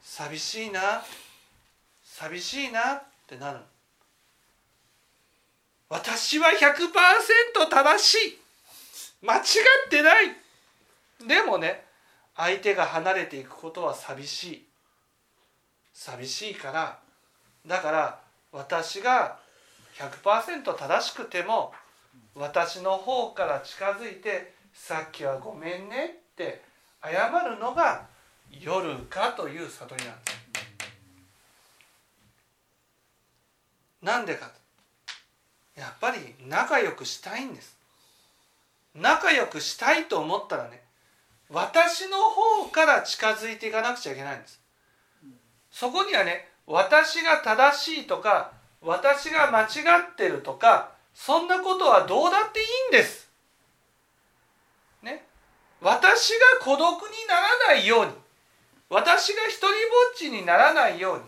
[0.01, 1.03] 寂しいな
[2.03, 3.59] 寂しいなってなる
[5.89, 8.39] 私は100%正しい。
[9.21, 9.43] 間違っ
[9.89, 10.35] てない。
[11.27, 11.83] でもね
[12.39, 14.65] 相手が離れていくことは寂しい
[15.93, 16.99] 寂しいから
[17.67, 18.19] だから
[18.53, 19.37] 私が
[19.97, 21.73] 100%正しくても
[22.33, 26.61] 私の方から近づいて「さっきはごめんね」って
[27.03, 28.07] 謝るのが
[28.49, 30.39] 夜かという悟りなんです。
[34.01, 34.49] なんでか
[35.75, 37.77] やっぱり仲良くしたいんです。
[38.95, 40.88] 仲良くしたいと思ったらね
[41.51, 44.59] 私の方から近づいていかなくちゃいけないんです。
[45.71, 49.65] そこにはね私が正しいとか私が間違
[50.11, 53.29] ってるとかそんなことはどうだっていいんです。
[55.01, 55.25] ね。
[55.81, 57.35] 私が孤独にな
[57.67, 58.11] らないように
[58.89, 59.75] 私が一人ぼっ
[60.15, 61.23] ちにならないように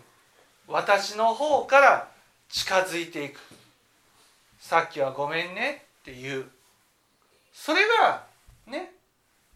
[0.68, 2.08] 私の方から
[2.50, 3.40] 近づいていく。
[4.60, 6.46] さっきはごめんねっていう。
[7.54, 8.24] それが
[8.68, 8.92] ね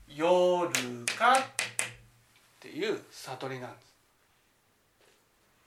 [0.08, 0.70] 夜
[1.18, 1.38] かっ
[2.60, 3.86] ていう悟りなんです。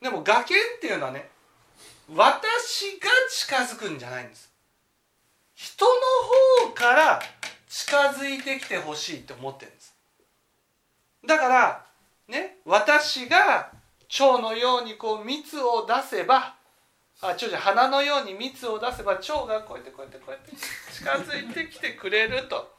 [0.01, 1.29] でも崖っていうのはね
[2.09, 4.51] 私が近づくんじゃないんです。
[5.55, 5.91] 人の
[6.69, 7.21] 方から
[7.69, 9.95] 近づいてきてほしいって思ってるんです。
[11.27, 11.85] だから
[12.29, 13.73] ね私が
[14.09, 16.55] 蝶のようにこう蜜を出せば
[17.21, 20.53] あ蝶じゃ花のように蜜を出せば蝶がこうやってこうやってこうやって
[20.95, 22.73] 近づいてきてくれると。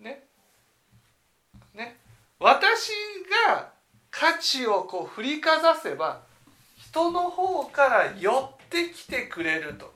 [0.00, 0.24] ね。
[1.74, 1.96] ね
[2.38, 2.90] 私
[3.46, 3.72] が
[4.10, 6.22] 価値をこう振りかざせば
[6.78, 9.92] 人の方から寄ってきてくれると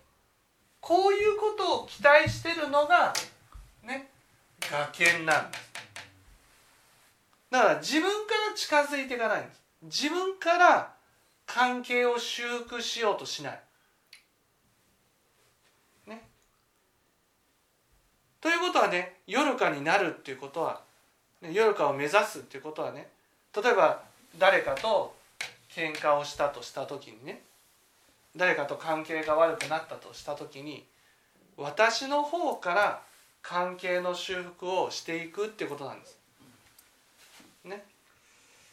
[0.81, 3.13] こういうことを期待してるのが
[3.85, 4.09] ね
[4.61, 5.69] 崖なんです
[7.51, 10.99] だから自分から近づいていかないんです自分から
[11.49, 13.61] 関係を修復しようとしない。
[16.07, 16.29] ね。
[18.41, 20.83] ということはね夜かになるっていうことは、
[21.43, 23.09] ね、夜かを目指すっていうことはね
[23.55, 24.03] 例えば
[24.39, 25.15] 誰かと
[25.75, 27.43] 喧嘩をしたとした時にね
[28.37, 30.85] 誰かと関係が悪くなったとした時に
[31.57, 33.03] 私の方から
[33.43, 36.19] 関係の修復をしていくってことなんです。
[37.65, 37.83] ね。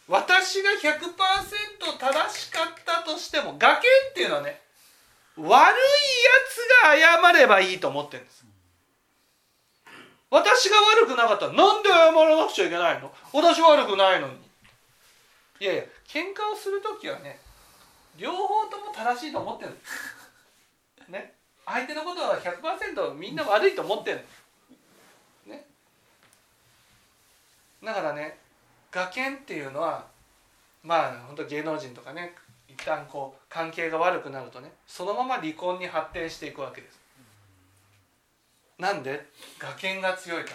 [0.07, 4.61] 私が100%正しかったとしても崖っていうのはね
[5.38, 5.51] 悪いや
[6.49, 8.45] つが謝ればいいと思ってるんです
[10.36, 13.09] 私が悪くなかったらなんで謝らなくちゃいけないの？
[13.31, 14.33] 私悪くないのに。
[15.61, 17.39] いやいや喧嘩をする時はね
[18.17, 19.71] 両方とも正しいと思ってる。
[21.07, 21.33] ね？
[21.65, 24.25] 相手のことは100%みんな悪いと思ってる。
[25.45, 25.65] ね？
[27.81, 28.38] だからね
[28.91, 30.05] 画研っていうのは
[30.83, 32.36] まあ本当芸能人とかね
[32.67, 37.05] いっ旦こう関係が悪くなるとねそのまま離婚に発展していくわけです。
[38.78, 39.26] なんで？
[39.61, 40.51] 我見が強いか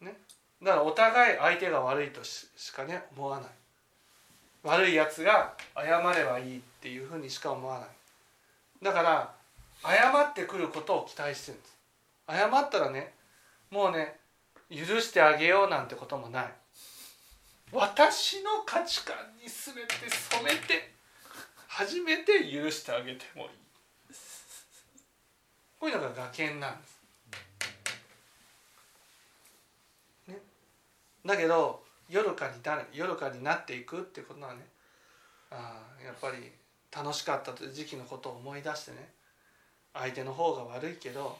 [0.00, 0.06] ら。
[0.06, 0.16] ね、
[0.62, 3.48] だからお互い相手が悪いとしかね思わない。
[4.62, 7.88] 悪いやつが謝ればいいっていうふうにしか思わない。
[8.82, 9.32] だから
[9.82, 11.68] 謝ってくることを期待してるんで？
[11.68, 11.76] す。
[12.28, 13.14] 謝ったらね
[13.70, 14.18] もうね
[14.70, 16.52] 許してあげようなんてこともない
[17.72, 20.92] 私の価値観に全て染めて
[21.66, 23.48] 初めて許してあげてもいい
[25.78, 26.98] こういうのが我見なんです、
[30.28, 30.38] ね、
[31.24, 34.60] だけど夜かになる夜かになっていくってことはね
[35.50, 36.50] あやっぱり
[36.94, 39.08] 楽しかった時期のことを思い出してね
[39.94, 41.36] 相手の方が悪いけど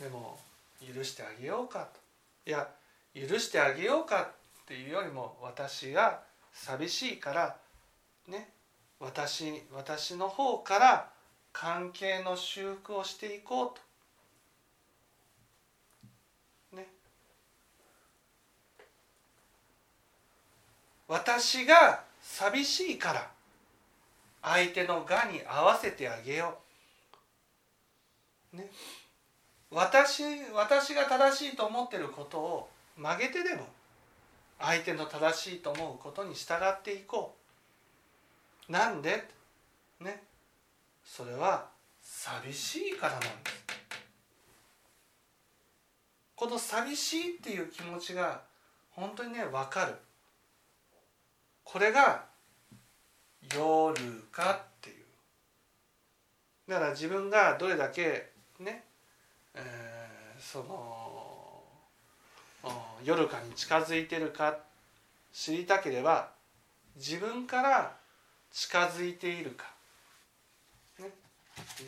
[0.00, 0.38] でも
[0.80, 2.50] 許してあげようかと。
[2.50, 2.68] いや
[3.14, 6.20] 許してあげようかっていうよりも私が
[6.52, 7.56] 寂しいから
[8.28, 8.48] ね。
[9.00, 11.10] 私私の方から
[11.54, 13.68] 関係の修復をしていこう
[16.72, 16.76] と。
[16.76, 16.88] ね。
[21.06, 23.30] 私が寂しいから
[24.42, 26.58] 相手のがに合わせてあげよ
[28.52, 28.56] う。
[28.56, 28.68] ね。
[29.70, 33.66] 私私が正しいと思ってることを曲げてでも
[34.58, 37.36] 相手の正しいと思うことに従っていこ
[38.68, 39.28] うなんで？
[40.00, 40.22] ね
[41.04, 41.68] それは
[42.00, 43.34] 寂しいからなんです。
[46.34, 48.42] この寂しいっていう気持ちが
[48.90, 49.94] 本当にね分かる。
[51.62, 52.24] これが
[53.54, 53.94] 夜
[54.32, 54.96] かっていう。
[56.68, 58.84] だから自分がどれだけね
[59.54, 61.62] えー、その
[63.04, 64.56] 夜かに近づいてるか
[65.32, 66.30] 知りたければ
[66.96, 67.96] 自分から
[68.50, 69.73] 近づいているか、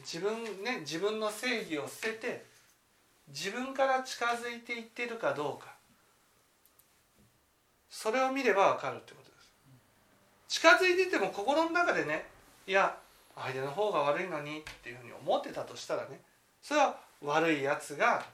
[0.02, 2.44] 自分ね自分の正義を捨てて
[3.28, 5.74] 自分から近づいていってるかどうか。
[7.88, 9.36] それを見れば分かるってことで
[10.48, 10.60] す。
[10.60, 12.26] 近づいてても心の中でね
[12.66, 12.96] いや
[13.34, 16.20] 相手の方が悪いのにっていうふうに思ってたとしたらね
[16.62, 18.24] それは悪いやつが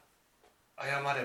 [0.79, 1.23] 謝ればいい。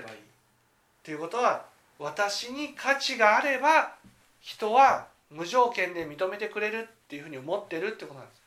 [1.02, 1.64] ていうことは
[1.98, 3.94] 私に価値があれば
[4.40, 8.42] 人は無条件で認めてくれるっていうふうに思ってるってことなんです。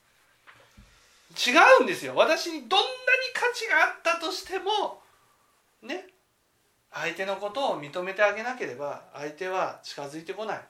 [1.32, 2.14] 違うんですよ。
[2.16, 2.90] 私にどんなに
[3.34, 5.02] 価値があったとしても
[5.82, 6.08] ね
[6.92, 10.62] 相手のことを認めてあげなければ相手は近づいてこない。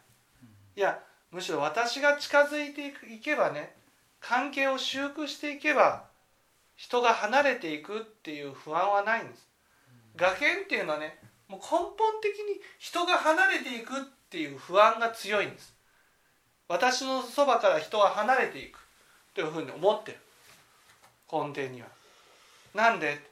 [0.75, 0.99] いや
[1.31, 3.75] むしろ私が近づいていけばね
[4.19, 6.05] 関係を修復していけば
[6.75, 9.47] 人が離れていくっていう不安はないんです。
[10.19, 13.95] 我見っていうのはねもう根本的に人が離れていくっ
[14.29, 15.75] ていう不安が強いんです。
[16.67, 18.79] 私のそばから人は離れていく
[19.33, 20.17] というふうに思ってる
[21.31, 21.87] 根底には。
[22.73, 23.31] なんで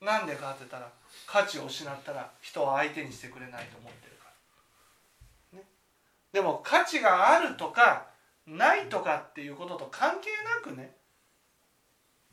[0.00, 0.90] なんでかって言ったら
[1.26, 4.28] 価値を失ったら人は相手にしてくれないと思ってるか
[5.54, 5.58] ら。
[5.58, 5.64] ね、
[6.32, 8.06] でも価値があるとか
[8.46, 10.94] ないとかっていうことと関係なくね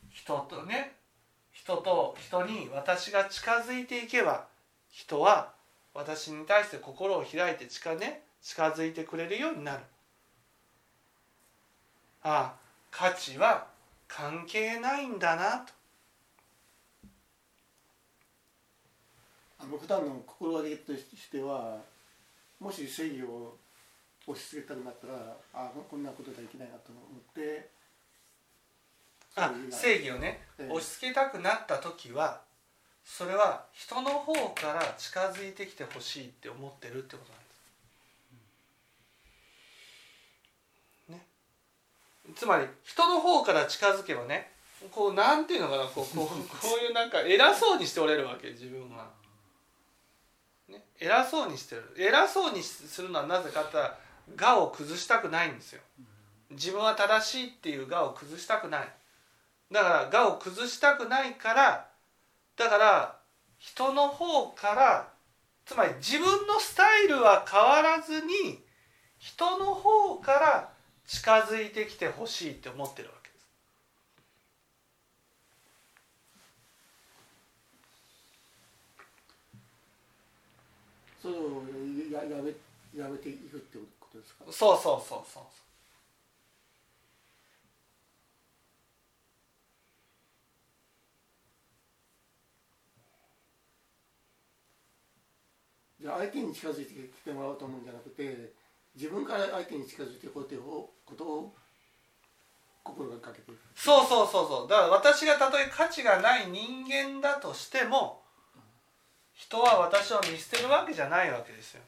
[0.09, 0.93] 人とね
[1.51, 4.45] 人と人に私が近づいていけば
[4.89, 5.53] 人は
[5.93, 9.83] 私に対して心を開いて近,、ね、近づいてくれるようになる
[12.23, 12.55] ああ
[12.91, 13.67] 価値は
[14.15, 15.73] 関係ないんだなと。
[19.59, 21.77] あの普段の心がけとしては
[22.59, 23.57] もし正義を
[24.25, 27.69] 押し付けたくなったらあこんなことではいけないなと思って
[29.35, 32.41] あ正義をね、押し付けたくなった時は
[33.03, 37.41] それは人の方から近づいてきてほしいって思ってるってことなん
[41.17, 41.25] で
[42.24, 42.24] す。
[42.24, 44.51] ね、つまり人の方から近づけばね
[44.91, 49.09] こうなんていうのかなこうこうこういうなんか偉そうにしておれるわけ自分は。
[50.67, 53.77] ね、偉そうにしてる偉そうにするのはなぜかって
[54.39, 55.81] 我を崩したくないんですよ。
[56.51, 58.87] 自分は正しいっていう我を崩したくない。
[59.71, 61.87] だから我を崩したくないから
[62.55, 63.17] だから
[63.57, 65.09] 人の方から
[65.65, 68.63] つまり自分のスタイルは変わらずに
[69.17, 70.74] 人の方から
[71.07, 73.45] 近づいてきてほしいって思ってるわけです。
[81.21, 81.33] そう
[82.13, 82.53] ややめ
[82.95, 84.45] やめていくってことですか？
[84.51, 85.43] そうそうそうそう
[96.07, 98.53] 相手に近づいてきてもらおうと思うんじゃなくて
[98.95, 100.61] 自分から相手に近づいていこうという
[101.05, 101.55] ことを
[102.83, 108.21] 心がかけているそうそうそうそうだから私がたとえ価値がない人間だとしても
[109.33, 111.81] 人は私を見捨てるわけじゃないわけですよ。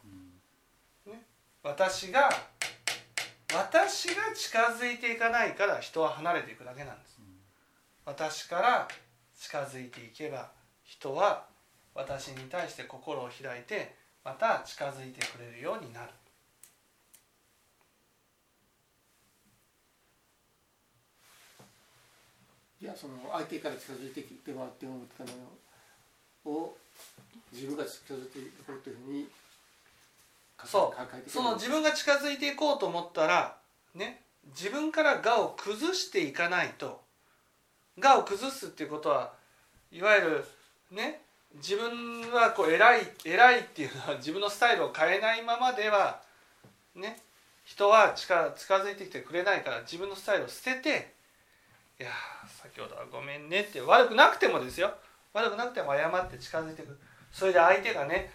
[1.05, 1.22] ね、
[1.63, 2.30] 私が
[3.53, 7.18] 私が近づいていかないから人は離れていくだけなんです。
[8.05, 8.88] 私から
[9.39, 10.51] 近づいていけば
[10.84, 11.45] 人は
[11.93, 16.09] 私に対して心を開いてまた近づいてくれるようになる。
[22.82, 26.78] いやその相手から近づいてきてもらって思ってたのを
[27.51, 29.28] 自分が近づいていこうというふうに
[30.65, 31.30] そう。
[31.30, 33.57] その自分が近づいていこうと思ったら
[33.95, 37.01] ね自分から我を崩していかないと。
[37.99, 39.34] 我を崩すっていうことは
[39.91, 40.45] いわゆる
[40.91, 41.21] ね
[41.55, 46.21] 自分はこう偉い偉いっていうのは自分のスタイルを変えないままでは
[46.95, 47.19] ね
[47.63, 51.13] 人は近近づいてきてくれないから自分のスタイルを捨てて
[52.00, 52.12] 「いや
[52.48, 54.93] 先ほどはごめんね」って悪くなくてもですよ。
[55.34, 56.89] 悪くなくても謝って近づいてく。
[56.89, 57.00] る
[57.32, 58.32] それで相手がね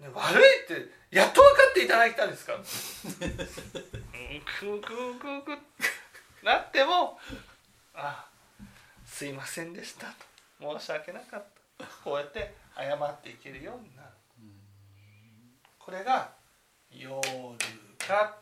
[0.00, 2.54] ね悪いってやっと分かっていただいたんですか？
[2.54, 2.66] うんク
[4.80, 5.58] ククク
[6.42, 7.18] なっても
[7.94, 8.26] 「あ
[9.06, 10.06] すいませんでした」
[10.60, 11.44] と「申し訳なかっ
[11.78, 14.08] た」こうやって謝っていけるようになる。
[15.78, 16.32] これが
[16.90, 17.20] 「夜
[17.98, 18.34] か」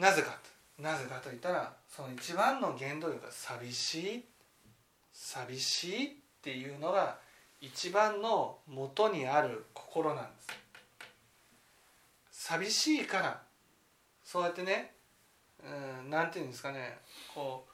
[0.00, 0.38] なぜか
[0.78, 4.24] なぜかといったらその一番の原動力が寂しい
[5.12, 6.10] 寂しいっ
[6.42, 7.18] ていうのが
[7.60, 10.48] 一番の元にある心なんです。
[12.30, 13.42] 寂しいから
[14.24, 14.92] そうやってね
[15.62, 16.96] うんなんていうんですかね
[17.34, 17.70] こう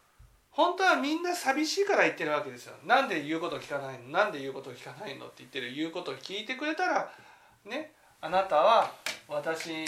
[0.50, 2.74] 本当はみんな寂しいから言ってるわけですよ。
[2.84, 4.08] なんで言うこと聞かないの？
[4.08, 5.26] なんで言うこと聞かないの？
[5.26, 7.12] って言ってる言うことを聞いてくれたら
[7.64, 8.90] ねあなたは
[9.28, 9.84] 私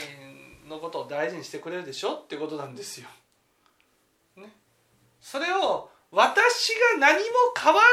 [0.69, 3.09] のことを大事にしてくれるでしょってことなんですよ。
[4.37, 4.53] ね、
[5.21, 7.25] それを私が何も
[7.57, 7.89] 変わら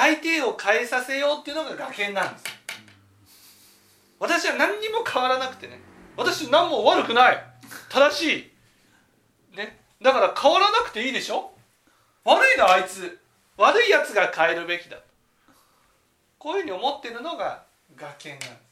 [0.00, 2.44] ずに相手を変えさせようっていうのが学研なんです。
[4.20, 5.80] 私は何にも変わらなくてね。
[6.16, 7.44] 私何も悪くない。
[7.88, 8.52] 正し
[9.52, 11.52] い、ね、だから変わらなくていいでしょ。
[12.24, 13.18] 悪いなあいつ。
[13.56, 14.98] 悪いやつが変えるべきだ。
[16.38, 17.64] こういうふうに思ってるのが
[17.96, 18.67] 学研なんです。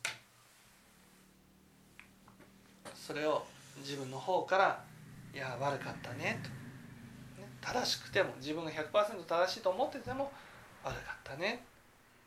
[3.07, 3.47] それを
[3.79, 4.83] 自分の方から
[5.33, 6.49] 「いや悪かったね」と、
[7.41, 10.33] ね、正しくても自分が100%正しいと思ってても
[10.83, 11.65] 「悪かったね」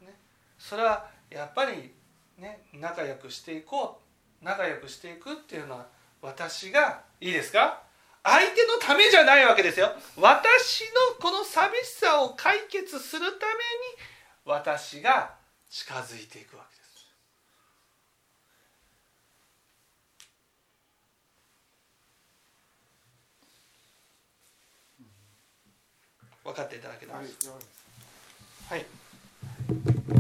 [0.01, 0.13] ね。
[0.57, 1.93] それはやっぱり
[2.37, 4.01] ね仲良くしていこ
[4.41, 5.87] う仲良くしていくっていうのは
[6.21, 7.81] 私がいいですか？
[8.23, 9.91] 相手のためじゃないわけですよ。
[10.17, 10.83] 私
[11.15, 13.59] のこの寂しさを解決するために
[14.45, 15.35] 私が
[15.69, 16.78] 近づいていくわけ
[26.49, 27.13] 分かっていただけた。
[27.13, 27.23] らは
[28.77, 30.18] い。